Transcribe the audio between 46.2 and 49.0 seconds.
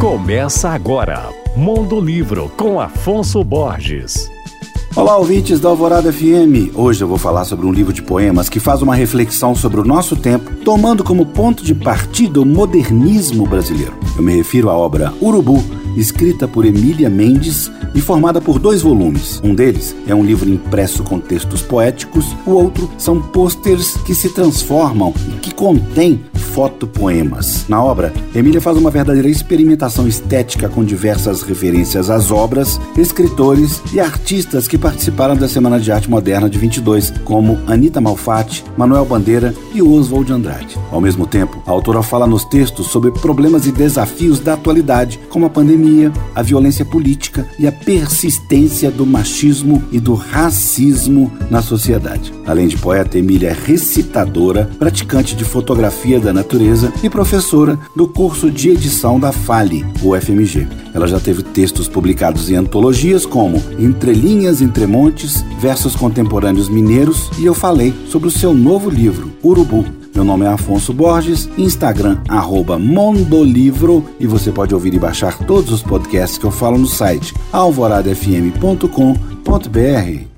a violência política e a persistência